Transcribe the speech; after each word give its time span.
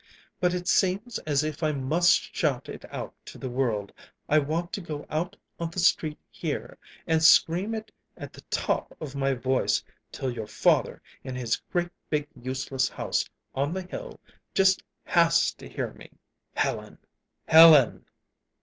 "But 0.39 0.55
it 0.55 0.67
seems 0.67 1.19
as 1.27 1.43
if 1.43 1.61
I 1.61 1.73
must 1.73 2.35
shout 2.35 2.67
it 2.67 2.83
to 3.25 3.37
the 3.37 3.51
world. 3.51 3.93
I 4.27 4.39
want 4.39 4.73
to 4.73 4.81
go 4.81 5.05
out 5.11 5.37
on 5.59 5.69
the 5.69 5.77
street 5.77 6.17
here 6.31 6.79
and 7.05 7.21
scream 7.23 7.75
it 7.75 7.91
at 8.17 8.33
the 8.33 8.41
top 8.49 8.97
of 8.99 9.13
my 9.13 9.35
voice, 9.35 9.83
till 10.11 10.31
your 10.31 10.47
father 10.47 11.03
in 11.23 11.35
his 11.35 11.57
great 11.71 11.91
big 12.09 12.27
useless 12.35 12.89
house 12.89 13.29
on 13.53 13.73
the 13.75 13.83
hill 13.83 14.19
just 14.55 14.81
has 15.03 15.53
to 15.53 15.69
hear 15.69 15.93
me." 15.93 16.09
"Helen, 16.55 16.97
Helen!" 17.47 18.05